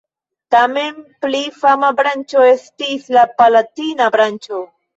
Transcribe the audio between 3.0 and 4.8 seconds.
la palatina branĉo.